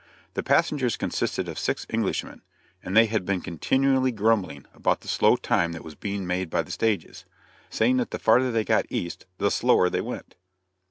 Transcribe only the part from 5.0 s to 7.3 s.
the slow time that was being made by the stages,